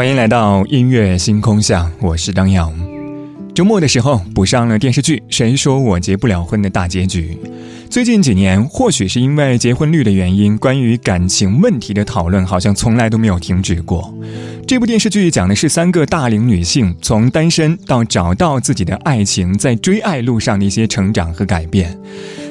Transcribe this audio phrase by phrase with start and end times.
[0.00, 2.72] 欢迎来到音乐星空下，我是张扬。
[3.54, 7.36] 周末的时候补上了电视剧《谁说我结不了婚》的大结局。
[7.90, 14.10] 最近几年，或许是因为结婚率的原因，关于感情问题的讨论好像从来都没有停止过。
[14.66, 21.94] 这部电视剧讲的是三个大龄女性从单身到找到自己的爱情，在追爱路上的一些成长和改变。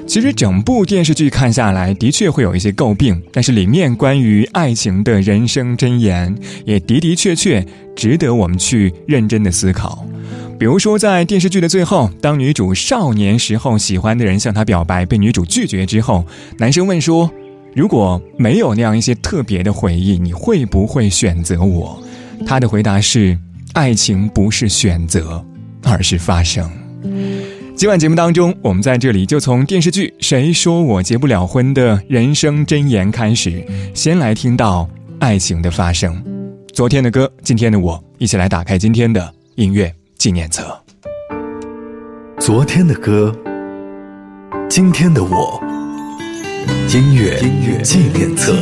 [0.09, 7.63] 其实整部电视剧看下来，的确会有一些诟病，但是里面关于爱情的人生箴言，也的的确确
[7.95, 10.03] 值得我们去认真的思考。
[10.57, 16.25] 比如说，在电视剧的最后，当女主少年时候喜欢的人向她表白，被女主拒绝之后，
[16.57, 17.29] 男生问说
[17.75, 22.01] ：“如果没有那样一些特别的回忆，你会不会选择我？”
[22.47, 23.37] 他的回答是
[23.73, 25.45] ：“爱情不是选择，
[25.83, 26.67] 而是发生。”
[27.79, 34.85] 今晚节目当中，我们在这里就从电视剧《谁说我结不了婚》的人生箴言开始，先来听到
[35.21, 36.21] 爱情的发生。
[36.73, 40.77] 昨天的歌，今天的我，一起来打开今天的音乐纪念册。
[42.37, 43.33] 昨天的歌，
[44.69, 45.63] 今天的我，
[46.89, 48.57] 音乐音乐纪念册。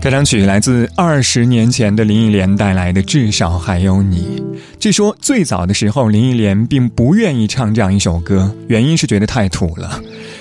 [0.00, 4.42] 开场曲来自二十年前的林忆莲带来的《至少还有你》。
[4.78, 10.00] 据说最早的时候，林忆莲并不愿意唱这样一首歌，原因是觉得太土了。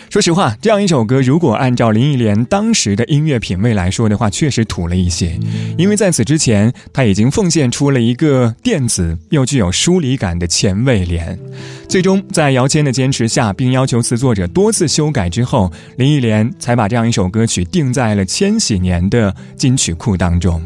[0.10, 5.40] 说实话，这样一首歌，如果按照林忆莲当时的音乐品味来说的话，确实土了一些。
[5.78, 11.38] 因为在此之前，她已经奉献出了一个电子又具有疏离感的前卫脸。
[11.88, 20.60] 最终，在姚谦的坚持下，并要求词作者多次修改之后，林忆莲才把这样一首歌曲定在了千禧年的金曲库当中。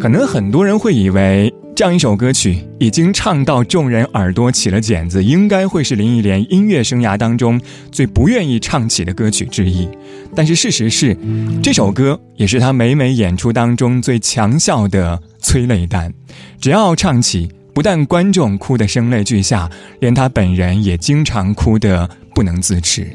[0.00, 1.52] 可能很多人会以为。
[1.76, 7.60] 这样一首歌曲已经唱到众人耳朵起了茧子，应该会是林忆莲音乐生涯当中
[7.90, 9.88] 最不愿意唱起的歌曲之一。
[10.36, 11.16] 但是事实是，
[11.60, 16.12] 这首歌也是她每每演出当中最强效的催泪弹。
[16.60, 19.68] 只要唱起，不但观众哭得声泪俱下，
[19.98, 23.10] 连她本人也经常哭得不能自持。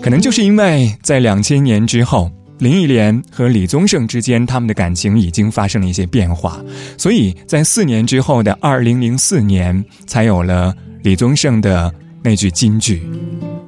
[0.00, 2.30] 可能就是因为在两千年之后。
[2.58, 6.62] 林忆莲和李宗盛之间，他们的感情已经发生了一些变化，
[6.96, 11.92] 所以在四年之后的二零零四年，才有了李宗盛的
[12.22, 13.02] 那句金句：“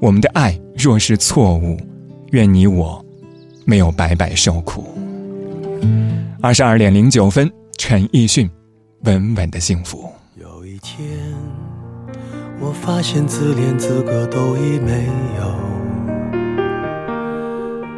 [0.01, 1.77] 我们的爱若是错误，
[2.31, 3.05] 愿你我
[3.65, 4.97] 没有白白受苦。”
[6.41, 8.49] 二十二点零九分，陈奕迅，
[9.03, 10.09] 稳稳的幸福。
[10.41, 11.07] 有一天，
[12.61, 15.07] 我发现自怜资格都已没
[15.39, 15.86] 有。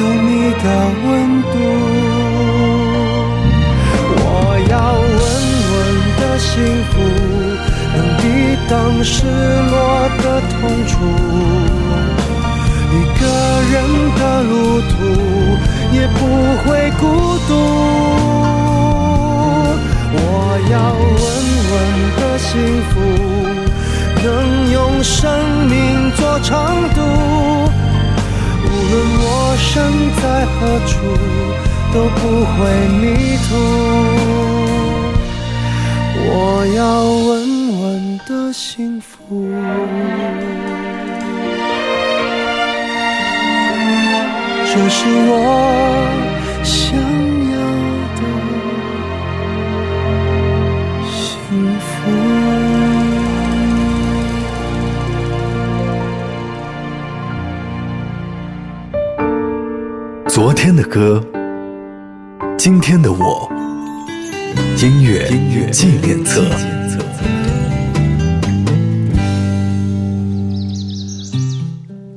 [0.00, 0.66] 有你的
[1.04, 1.06] 温
[1.52, 1.54] 度，
[4.16, 4.20] 我
[4.70, 5.20] 要稳
[5.70, 5.74] 稳
[6.18, 6.50] 的幸
[6.90, 6.92] 福，
[7.94, 8.22] 能抵
[8.68, 8.72] 挡
[9.04, 9.74] 失落
[10.22, 10.52] 的痛
[10.86, 10.90] 楚。
[12.90, 13.22] 一个
[13.70, 13.74] 人
[14.16, 14.52] 的路
[14.88, 14.92] 途
[15.92, 16.18] 也不
[16.62, 16.66] 会
[16.98, 17.02] 孤
[17.46, 17.50] 独。
[20.14, 20.18] 我
[20.70, 20.74] 要
[21.20, 21.24] 稳
[21.70, 21.72] 稳
[22.18, 22.50] 的幸
[22.90, 22.92] 福，
[24.22, 24.26] 能
[24.72, 25.20] 用生
[25.68, 25.72] 命
[26.16, 26.50] 做长
[26.94, 26.98] 度。
[29.72, 29.80] 无论我身
[30.20, 30.92] 在何处，
[31.94, 32.52] 都不会
[33.00, 33.02] 迷
[33.48, 33.50] 途。
[36.24, 36.30] 我
[36.76, 37.30] 要稳
[37.80, 37.82] 稳
[38.28, 39.16] 的幸福，
[44.66, 44.98] 这是
[45.28, 45.32] 我
[60.92, 61.24] 歌，
[62.58, 63.50] 今天的我，
[64.76, 65.26] 音乐
[65.70, 66.44] 纪念册。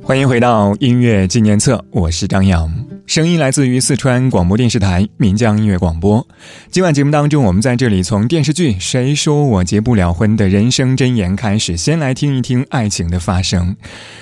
[0.02, 2.85] 欢迎回到音乐纪念册，我是张扬。
[3.06, 6.26] 声音来自于四川广播电视台岷江音乐广播。
[6.72, 13.74] 今晚节目当中，我们在这里从电视剧《谁说我结不了婚》的人生箴言开始，先来听一听爱情的发生。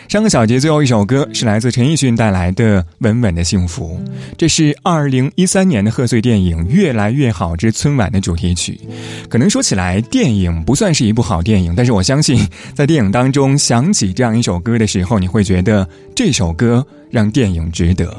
[0.07, 3.99] 上个小节最后一首歌是来自陈奕迅带来的《稳稳的幸福》，
[4.37, 8.79] 这是二零一三年的贺岁电影《越来越好之春晚》的主题曲。
[9.31, 18.13] 可能说起来，电影不算是一部好电影，但是我相信，在电影当中响起这样一首歌的时候，你会觉得这首歌让电影值得。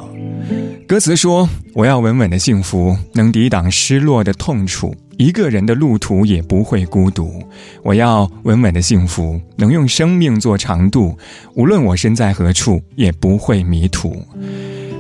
[0.87, 7.43] 歌词说：“我要稳稳的幸福，能抵挡失落的痛楚，一个人的路途也不会孤独。
[7.83, 11.17] 我要稳稳的幸福，能用生命做长度，
[11.55, 14.15] 无论我身在何处，也不会迷途。”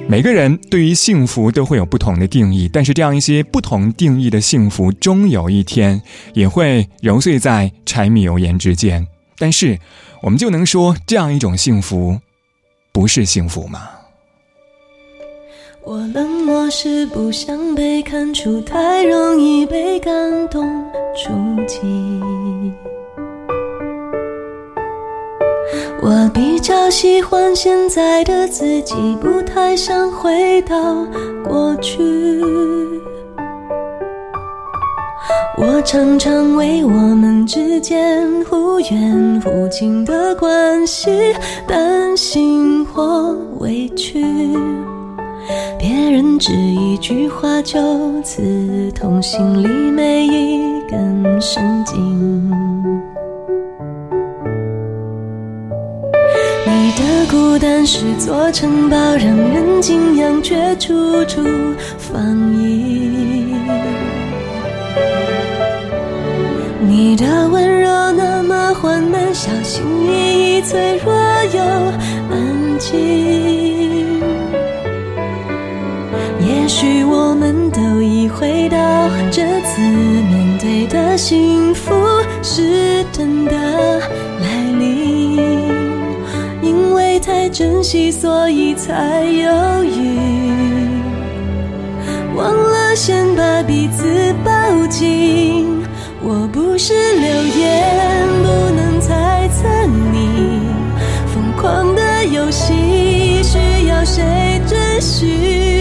[0.09, 6.01] 每个人对于幸福都会有不同的定义，但是这样一些不同定义的幸福，终有一天
[6.33, 9.07] 也会揉碎在柴米油盐之间。
[9.37, 9.79] 但是，
[10.21, 12.19] 我们就能说这样一种幸福，
[12.95, 13.89] 不是幸福吗？
[15.83, 20.65] 我冷漠是不想被看出，太容易被感动
[21.13, 21.29] 触
[21.67, 21.81] 及。
[26.01, 31.05] 我比较喜欢现在的自己，不太想回到
[31.43, 32.01] 过去。
[35.57, 41.09] 我常常为我们之间忽远忽近的关系
[41.67, 44.23] 担心或委屈。
[45.79, 52.51] 别人只一句话就刺痛心里每一根神经。
[56.65, 61.41] 你的孤单是座城堡，让人敬仰却处处
[61.97, 63.04] 防御。
[67.07, 71.13] 你的温柔那么缓慢，小心翼翼，脆弱
[71.53, 71.61] 又
[72.31, 74.19] 安静。
[76.39, 78.77] 也许我们都已回到
[79.29, 81.93] 这次面对的幸福
[82.41, 83.53] 是真的
[84.41, 85.37] 来临，
[86.63, 90.17] 因为太珍惜，所以才犹豫，
[92.35, 95.74] 忘了先把彼此抱紧。
[96.87, 99.67] 是流言，不能猜测
[100.11, 100.61] 你
[101.33, 105.74] 疯狂的游戏需要谁准许。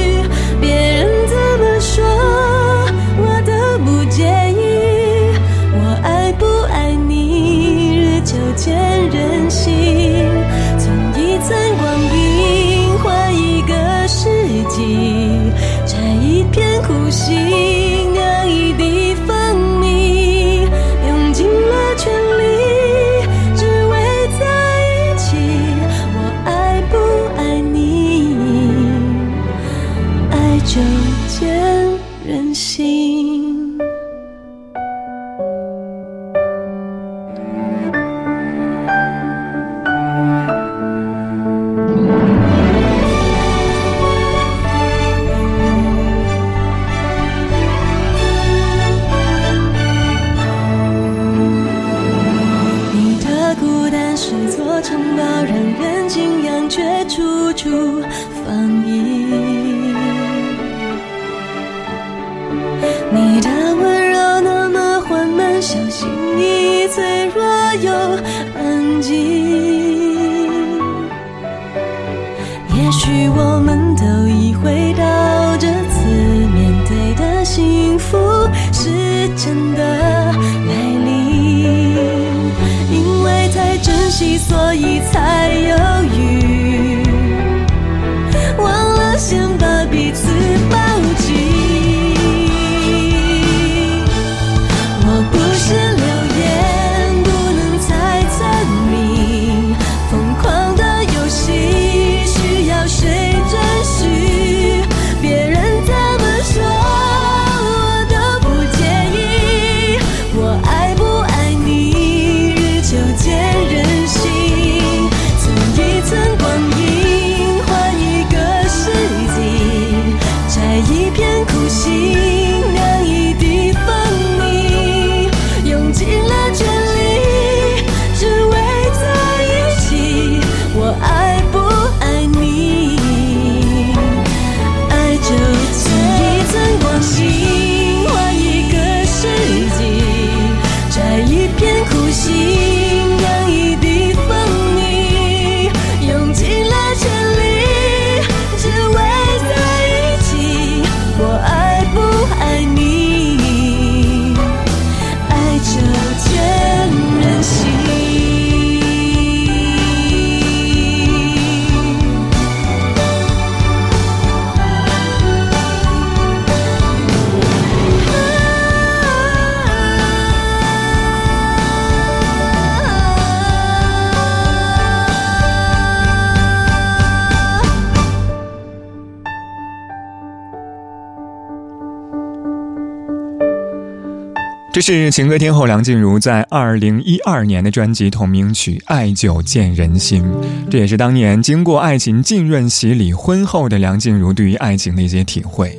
[184.75, 190.25] 这是情歌天后梁静茹在二零一二年的专辑同名曲《爱久见人心》，
[190.69, 195.79] 这也是当年经过爱情浸润洗礼婚后的梁静茹对于爱情的一些体会。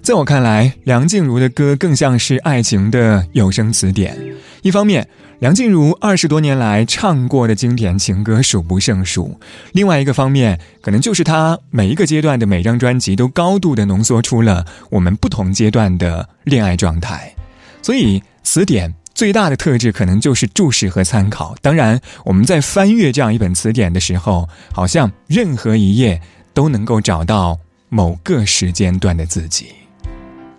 [0.00, 4.16] 在我看来，梁静茹的歌更像是爱情的有声词典。
[4.62, 5.08] 一方面，
[5.40, 9.36] 梁静茹二十多年来唱过的经典情歌数不胜数；
[9.72, 17.34] 另外一个方面，可能就是她每一个阶段的每张专辑都高度的浓缩出了我们不同阶段的恋爱状态。
[17.82, 21.54] 所以，词典最大的特质可能就是注释和参考。
[21.60, 26.20] 当然，我们在翻阅这样一本词典的时候，好像任何一页
[26.54, 29.72] 都能够找到某个时间段的自己。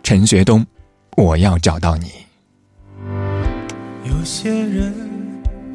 [0.04, 0.66] 陈学冬，
[1.16, 2.08] 我要找到你。
[4.04, 4.94] 有些人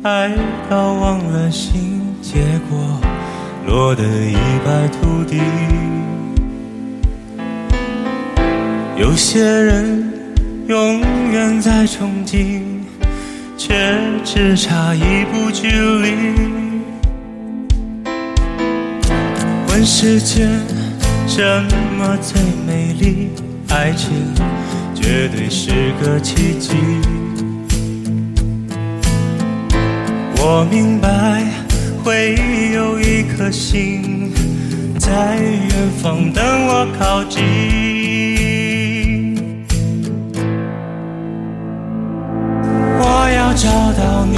[0.02, 0.36] 爱
[0.68, 3.00] 到忘了心，结果
[3.66, 5.40] 落得一败涂地。
[8.98, 10.15] 有些人。
[10.68, 11.00] 永
[11.30, 12.60] 远在憧憬，
[13.56, 13.72] 却
[14.24, 16.10] 只差一步距离。
[19.68, 20.48] 问世间
[21.28, 21.62] 什
[21.96, 23.28] 么最美丽？
[23.68, 24.10] 爱情
[24.92, 25.70] 绝对是
[26.02, 26.74] 个奇迹。
[30.38, 31.44] 我明白，
[32.02, 32.36] 会
[32.74, 34.32] 有一颗心
[34.98, 35.70] 在远
[36.02, 37.85] 方等我靠近。
[43.56, 44.36] 找到你，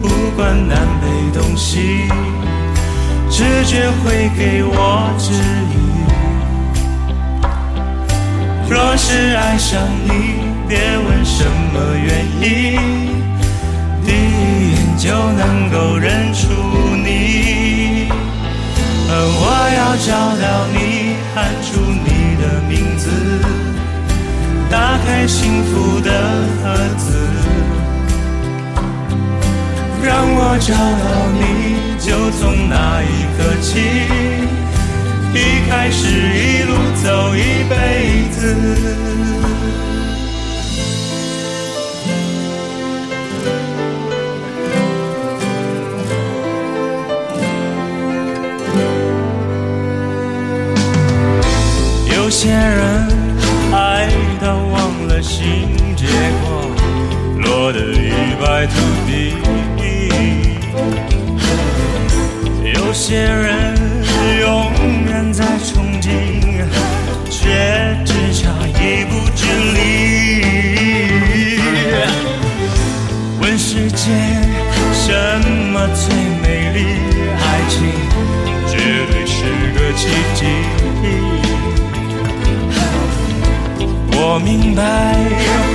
[0.00, 2.06] 不管南北东西，
[3.28, 5.32] 直觉会给我指
[5.72, 5.74] 引。
[8.70, 10.08] 若是爱上你，
[10.68, 12.78] 别问什么原因，
[14.06, 16.46] 第一眼就能够认出
[17.04, 18.08] 你。
[19.10, 19.44] 我
[19.76, 20.08] 要找
[20.40, 21.81] 到你，喊出
[30.64, 30.78] 找到
[31.32, 33.80] 你，就从那一刻起，
[35.34, 36.72] 一开始一路
[37.02, 37.74] 走一辈
[38.30, 38.56] 子。
[52.14, 53.08] 有些人
[53.72, 54.08] 爱
[54.40, 55.44] 到忘了心，
[55.96, 56.06] 结
[56.40, 56.70] 果
[57.40, 58.72] 落得一败涂
[59.08, 59.51] 地。
[62.92, 63.74] 有些人
[64.42, 64.70] 永
[65.06, 66.06] 远在憧憬，
[67.30, 69.78] 却只差一步之离。
[73.40, 74.04] 问世间
[74.92, 75.08] 什
[75.72, 76.84] 么最美丽？
[77.40, 77.74] 爱情
[78.68, 78.76] 绝
[79.10, 79.40] 对是
[79.72, 80.02] 个奇
[80.34, 80.40] 迹。
[84.18, 84.82] 我明白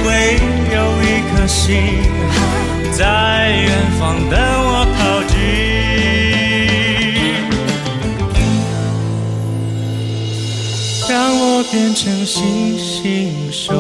[0.04, 0.06] 会
[0.72, 1.66] 有一颗心
[2.92, 4.38] 在远方等
[13.08, 13.74] 星守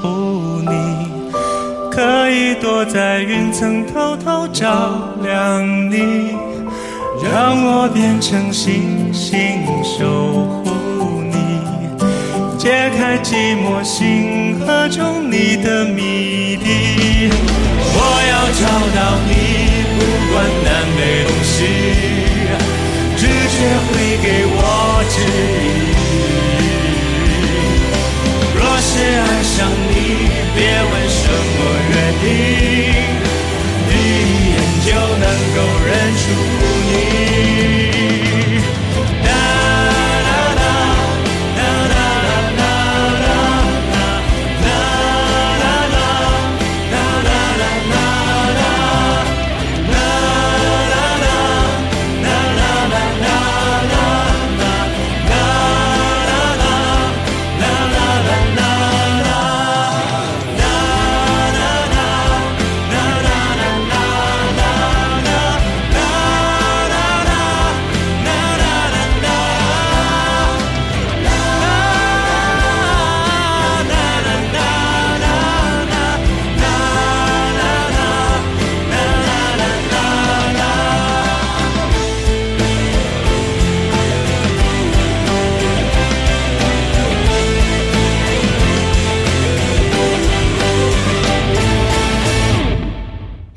[0.00, 0.72] 护你，
[1.90, 6.34] 可以躲在云层偷偷照亮你。
[7.22, 10.06] 让我变成星星守
[10.64, 11.36] 护你，
[12.56, 17.28] 解开寂寞星河中你的谜底。
[17.94, 17.98] 我
[18.32, 18.64] 要找
[18.96, 19.30] 到你，
[19.98, 20.00] 不
[20.32, 21.58] 管南北东西，
[23.18, 23.20] 直
[23.52, 23.54] 觉
[23.84, 24.51] 会给我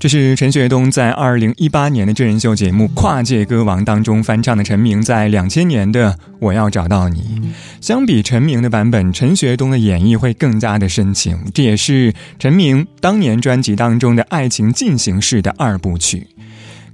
[0.05, 7.41] 这是陈学冬在二零一八年的真人秀节目《跨界歌王》当中翻唱的陈明在两千年的《我要找到你》。
[7.81, 11.35] 相比陈明的版本，陈学冬的演绎会更加的深情。
[11.55, 16.27] 这也是陈明当年专辑当中的爱情进行式的二部曲。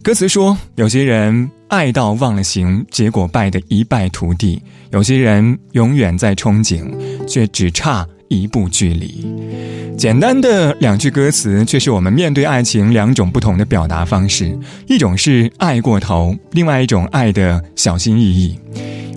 [0.01, 6.89] 歌词说：“有些人爱到忘了形，结果败得一败涂地；有些人永远在憧憬，
[7.27, 9.25] 却只差一步距离。”
[9.97, 18.59] 简单的两句歌词，却是我们面对爱情两种不同的表达方式：一种是爱过头，另外一种爱的小心翼翼。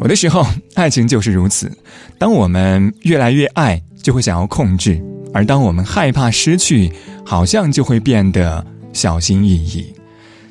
[0.01, 1.71] 有的时候，爱情就是如此。
[2.19, 5.01] 当我们越来越爱，就会想要控制；
[5.33, 6.93] 而当我们害怕失去，
[7.25, 9.95] 好像就会变得小心翼翼。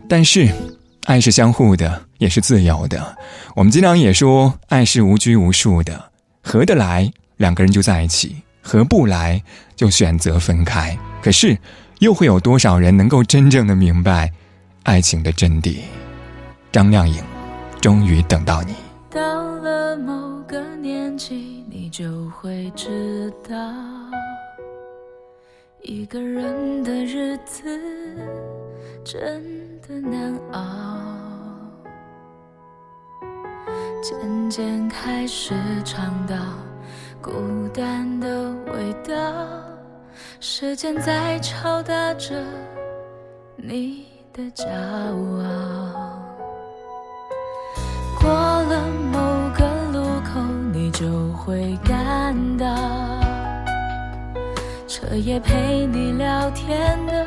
[0.07, 0.49] 但是，
[1.05, 3.15] 爱是相互的，也是自由的。
[3.55, 8.29] 我们经常也说，爱是无拘无束的，合得来，两个人就在一起；
[8.63, 9.43] 合不来，
[9.75, 10.97] 就选择分开。
[11.21, 11.57] 可是，
[11.99, 14.31] 又会有多少人能够真正的明白
[14.83, 15.81] 爱情的真谛？
[16.71, 17.21] 张靓颖，
[17.81, 18.73] 终于等到你。
[19.11, 19.21] 到
[19.57, 23.55] 了某个年纪，你就会知道，
[25.83, 27.63] 一个人的日子。
[29.05, 29.43] 真
[29.85, 30.97] 的难熬，
[34.01, 36.35] 渐渐开始尝到
[37.23, 37.31] 孤
[37.73, 39.13] 单的味道，
[40.41, 42.35] 时间在敲打着
[43.55, 46.19] 你的骄傲。
[48.19, 49.19] 过了某
[49.57, 50.41] 个路口，
[50.73, 52.67] 你就会感到，
[54.85, 57.25] 彻夜陪你聊天的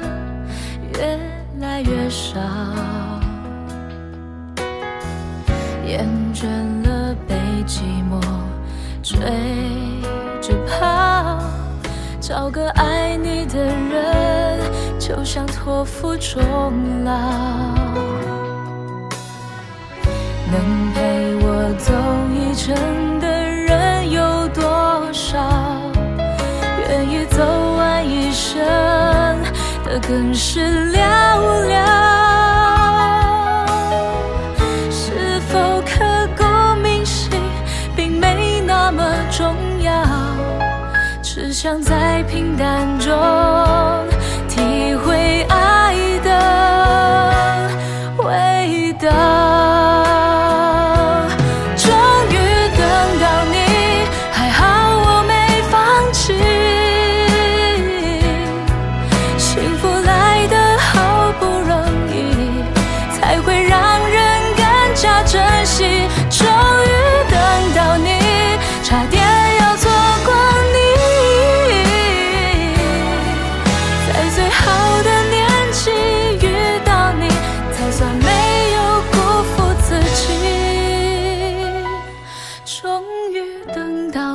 [0.92, 1.18] 越。
[1.58, 2.38] 来越少，
[5.86, 6.46] 厌倦
[6.86, 7.34] 了被
[7.66, 7.80] 寂
[8.10, 8.20] 寞
[9.06, 9.20] 追
[10.42, 11.38] 着跑，
[12.20, 14.58] 找个爱你的人，
[14.98, 16.42] 就像托付终
[17.04, 17.12] 老。
[20.50, 21.94] 能陪我走
[22.34, 22.74] 一程
[23.20, 25.38] 的人有多少？
[26.88, 27.44] 愿意走
[27.76, 28.60] 完一生。
[29.84, 30.98] 的更是寥
[31.68, 32.05] 寥，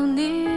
[0.06, 0.48] 你，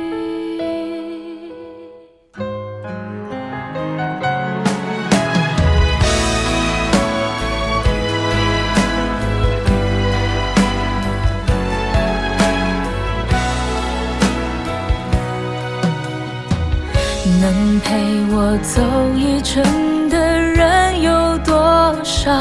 [17.41, 17.95] 能陪
[18.31, 18.83] 我走
[19.17, 22.33] 一程的人有多少？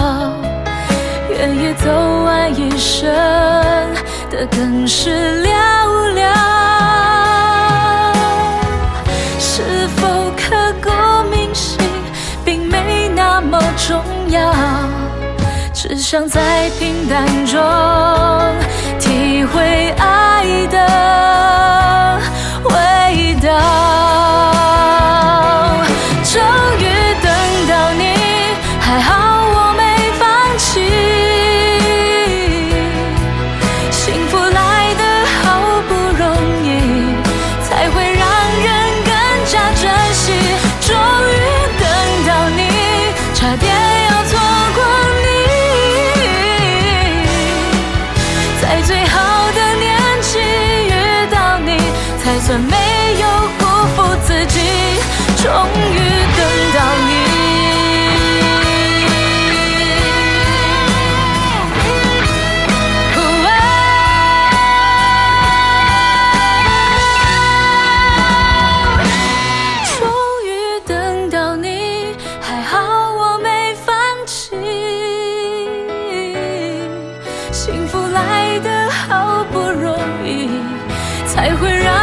[1.30, 1.90] 愿意走
[2.24, 3.12] 完一生
[4.30, 5.43] 的更是
[16.14, 17.60] 想在平淡中
[19.00, 21.13] 体会爱的
[81.34, 82.03] 才会让